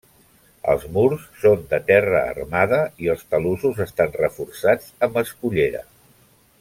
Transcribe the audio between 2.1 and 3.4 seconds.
armada i els